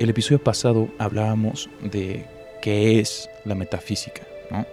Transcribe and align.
El 0.00 0.10
episodio 0.10 0.42
pasado 0.42 0.88
hablábamos 0.98 1.70
de 1.80 2.26
qué 2.60 2.98
es 2.98 3.30
la 3.44 3.54
metafísica, 3.54 4.22
¿no? 4.50 4.66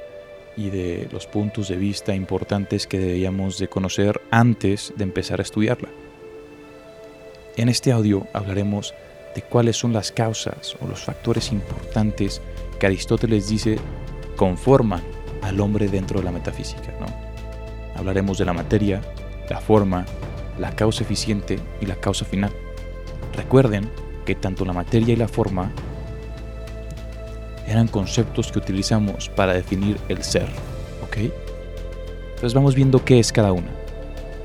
y 0.57 0.69
de 0.69 1.07
los 1.11 1.27
puntos 1.27 1.67
de 1.67 1.75
vista 1.75 2.15
importantes 2.15 2.87
que 2.87 2.99
debíamos 2.99 3.59
de 3.59 3.67
conocer 3.67 4.19
antes 4.31 4.93
de 4.95 5.03
empezar 5.03 5.39
a 5.39 5.43
estudiarla. 5.43 5.89
En 7.55 7.69
este 7.69 7.91
audio 7.91 8.27
hablaremos 8.33 8.95
de 9.35 9.43
cuáles 9.43 9.77
son 9.77 9.93
las 9.93 10.11
causas 10.11 10.75
o 10.81 10.87
los 10.87 11.01
factores 11.01 11.51
importantes 11.51 12.41
que 12.79 12.87
Aristóteles 12.87 13.47
dice 13.47 13.77
conforman 14.35 15.03
al 15.43 15.59
hombre 15.59 15.87
dentro 15.87 16.19
de 16.19 16.25
la 16.25 16.31
metafísica. 16.31 16.93
Hablaremos 17.95 18.39
de 18.39 18.45
la 18.45 18.53
materia, 18.53 19.01
la 19.49 19.61
forma, 19.61 20.05
la 20.59 20.75
causa 20.75 21.03
eficiente 21.03 21.59
y 21.79 21.85
la 21.85 21.95
causa 21.95 22.25
final. 22.25 22.51
Recuerden 23.35 23.89
que 24.25 24.35
tanto 24.35 24.65
la 24.65 24.73
materia 24.73 25.13
y 25.13 25.17
la 25.17 25.27
forma 25.27 25.71
eran 27.67 27.87
conceptos 27.87 28.51
que 28.51 28.59
utilizamos 28.59 29.29
para 29.29 29.53
definir 29.53 29.97
el 30.09 30.23
ser, 30.23 30.47
¿ok? 31.03 31.17
Entonces 32.29 32.53
vamos 32.53 32.75
viendo 32.75 33.03
qué 33.05 33.19
es 33.19 33.31
cada 33.31 33.51
una. 33.51 33.69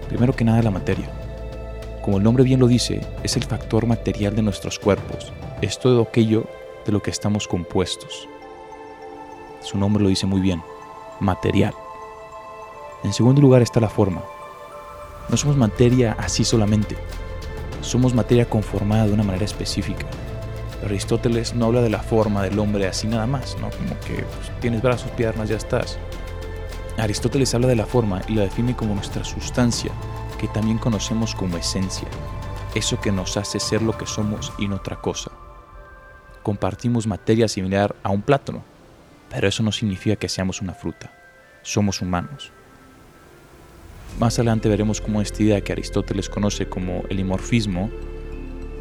Primero 0.09 0.34
que 0.34 0.45
nada 0.45 0.62
la 0.62 0.70
materia. 0.70 1.11
Como 2.03 2.19
el 2.19 2.23
nombre 2.23 2.45
bien 2.45 2.61
lo 2.61 2.69
dice, 2.69 3.01
es 3.25 3.37
el 3.37 3.43
factor 3.43 3.87
material 3.87 4.37
de 4.37 4.43
nuestros 4.43 4.79
cuerpos, 4.79 5.33
es 5.61 5.79
todo 5.79 6.03
aquello 6.03 6.47
de 6.84 6.93
lo 6.93 7.03
que 7.03 7.11
estamos 7.11 7.48
compuestos. 7.48 8.29
Su 9.61 9.77
nombre 9.77 10.03
lo 10.03 10.09
dice 10.09 10.27
muy 10.27 10.41
bien, 10.41 10.62
material. 11.19 11.75
En 13.03 13.12
segundo 13.12 13.41
lugar 13.41 13.62
está 13.62 13.81
la 13.81 13.89
forma. 13.89 14.23
No 15.29 15.37
somos 15.37 15.56
materia 15.56 16.15
así 16.19 16.45
solamente, 16.45 16.97
somos 17.87 18.15
materia 18.15 18.49
conformada 18.49 19.07
de 19.07 19.13
una 19.13 19.23
manera 19.23 19.45
específica. 19.45 20.07
Aristóteles 20.85 21.55
no 21.55 21.67
habla 21.67 21.83
de 21.83 21.91
la 21.91 22.01
forma 22.03 22.43
del 22.43 22.59
hombre 22.59 22.87
así 22.87 23.06
nada 23.06 23.27
más, 23.27 23.56
¿no? 23.61 23.70
Como 23.70 23.98
que 24.01 24.15
pues, 24.23 24.61
tienes 24.61 24.83
brazos, 24.83 25.11
piernas, 25.12 25.48
ya 25.48 25.56
estás. 25.56 25.98
Aristóteles 26.98 27.55
habla 27.55 27.69
de 27.69 27.77
la 27.77 27.87
forma 27.87 28.23
y 28.28 28.34
la 28.34 28.43
define 28.43 28.77
como 28.77 28.95
nuestra 28.95 29.25
sustancia, 29.25 29.93
que 30.39 30.48
también 30.48 30.78
conocemos 30.78 31.34
como 31.34 31.56
esencia, 31.56 32.09
eso 32.75 33.01
que 33.01 33.12
nos 33.12 33.37
hace 33.37 33.61
ser 33.61 33.83
lo 33.83 33.97
que 33.97 34.06
somos 34.06 34.53
y 34.59 34.69
no 34.69 34.77
otra 34.77 34.97
cosa. 34.97 35.31
Compartimos 36.43 37.06
materia 37.06 37.48
similar 37.48 37.95
a 38.03 38.11
un 38.11 38.23
plátano, 38.23 38.62
pero 39.31 39.48
eso 39.48 39.62
no 39.62 39.73
significa 39.73 40.17
que 40.17 40.28
seamos 40.28 40.62
una 40.62 40.75
fruta, 40.75 41.11
somos 41.62 42.00
humanos. 42.00 42.53
Más 44.19 44.39
adelante 44.39 44.70
veremos 44.70 45.03
cómo 45.03 45.20
esta 45.20 45.42
idea 45.42 45.61
que 45.61 45.72
Aristóteles 45.72 46.31
conoce 46.31 46.67
como 46.67 47.05
el 47.11 47.20
imorfismo 47.20 47.91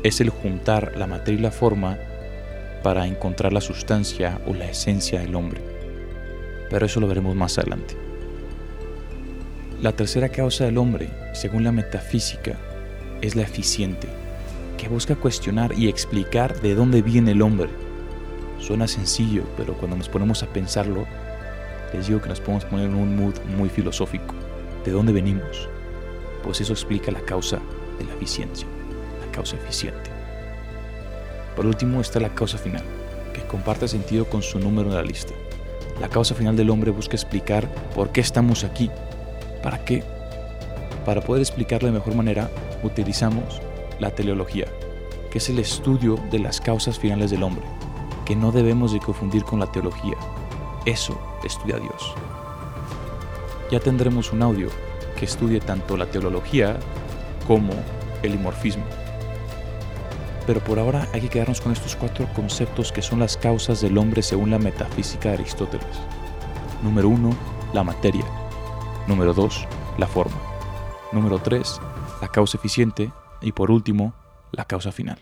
es 0.01 0.21
el 0.21 0.29
juntar 0.29 0.93
la 0.95 1.07
materia 1.07 1.39
y 1.39 1.43
la 1.43 1.51
forma 1.51 1.97
para 2.83 3.05
encontrar 3.05 3.51
la 3.51 3.59
sustancia 3.59 4.39
o 4.47 4.53
la 4.53 4.69
esencia 4.69 5.19
del 5.19 5.35
hombre. 5.35 5.59
Pero 6.69 6.85
eso 6.85 7.01
lo 7.01 7.07
veremos 7.07 7.35
más 7.35 7.57
adelante. 7.57 7.97
La 9.81 9.91
tercera 9.91 10.29
causa 10.29 10.63
del 10.63 10.77
hombre, 10.77 11.09
según 11.33 11.65
la 11.65 11.73
metafísica, 11.73 12.55
es 13.21 13.35
la 13.35 13.41
eficiente, 13.41 14.07
que 14.77 14.87
busca 14.87 15.17
cuestionar 15.17 15.77
y 15.77 15.89
explicar 15.89 16.61
de 16.61 16.75
dónde 16.75 17.01
viene 17.01 17.31
el 17.31 17.41
hombre. 17.41 17.67
Suena 18.57 18.87
sencillo, 18.87 19.43
pero 19.57 19.73
cuando 19.73 19.97
nos 19.97 20.07
ponemos 20.07 20.43
a 20.43 20.47
pensarlo, 20.47 21.05
les 21.93 22.07
digo 22.07 22.21
que 22.21 22.29
nos 22.29 22.39
podemos 22.39 22.63
poner 22.63 22.85
en 22.85 22.95
un 22.95 23.17
mood 23.17 23.35
muy 23.57 23.67
filosófico. 23.67 24.44
¿De 24.85 24.91
dónde 24.91 25.11
venimos? 25.11 25.67
Pues 26.43 26.61
eso 26.61 26.73
explica 26.73 27.11
la 27.11 27.21
causa 27.21 27.59
de 27.97 28.05
la 28.05 28.13
eficiencia 28.13 28.67
causa 29.35 29.57
eficiente. 29.57 30.09
Por 31.55 31.65
último 31.65 32.01
está 32.01 32.19
la 32.19 32.33
causa 32.33 32.57
final, 32.57 32.83
que 33.33 33.45
comparte 33.45 33.87
sentido 33.87 34.25
con 34.25 34.41
su 34.41 34.59
número 34.59 34.89
en 34.89 34.95
la 34.95 35.03
lista. 35.03 35.33
La 35.99 36.09
causa 36.09 36.35
final 36.35 36.55
del 36.55 36.69
hombre 36.69 36.91
busca 36.91 37.15
explicar 37.15 37.69
por 37.93 38.09
qué 38.11 38.21
estamos 38.21 38.63
aquí. 38.63 38.89
¿Para 39.61 39.83
qué? 39.83 40.03
Para 41.05 41.21
poder 41.21 41.41
explicarlo 41.41 41.87
de 41.87 41.93
mejor 41.93 42.15
manera, 42.15 42.49
utilizamos 42.83 43.61
la 43.99 44.11
teleología, 44.11 44.65
que 45.31 45.37
es 45.37 45.49
el 45.49 45.59
estudio 45.59 46.17
de 46.31 46.39
las 46.39 46.59
causas 46.59 46.97
finales 46.97 47.31
del 47.31 47.43
hombre, 47.43 47.65
que 48.25 48.35
no 48.35 48.51
debemos 48.51 48.91
de 48.91 48.99
confundir 48.99 49.43
con 49.43 49.59
la 49.59 49.71
teología. 49.71 50.17
Eso 50.85 51.19
estudia 51.43 51.77
Dios. 51.77 52.15
Ya 53.71 53.79
tendremos 53.79 54.31
un 54.31 54.41
audio 54.41 54.69
que 55.17 55.25
estudie 55.25 55.59
tanto 55.59 55.97
la 55.97 56.05
teología 56.05 56.77
como 57.47 57.73
el 58.21 58.33
dimorfismo. 58.33 58.83
Pero 60.45 60.59
por 60.59 60.77
ahora 60.77 61.07
hay 61.13 61.21
que 61.21 61.29
quedarnos 61.29 61.61
con 61.61 61.71
estos 61.71 61.95
cuatro 61.95 62.27
conceptos 62.35 62.91
que 62.91 63.01
son 63.01 63.19
las 63.19 63.35
causas 63.37 63.81
del 63.81 63.97
hombre 63.97 64.21
según 64.21 64.51
la 64.51 64.59
metafísica 64.59 65.29
de 65.29 65.35
Aristóteles. 65.35 65.99
Número 66.83 67.09
uno, 67.09 67.31
la 67.73 67.83
materia. 67.83 68.25
Número 69.07 69.33
dos, 69.33 69.67
la 69.97 70.07
forma. 70.07 70.37
Número 71.11 71.39
tres, 71.39 71.79
la 72.21 72.27
causa 72.27 72.57
eficiente. 72.57 73.11
Y 73.41 73.51
por 73.51 73.71
último, 73.71 74.13
la 74.51 74.65
causa 74.65 74.91
final. 74.91 75.19